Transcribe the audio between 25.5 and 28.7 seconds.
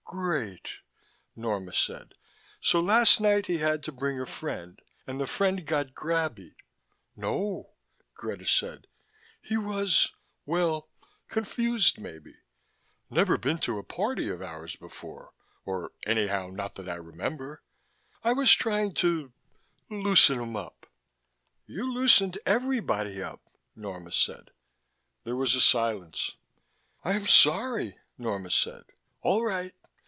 a silence. "I'm sorry," Norma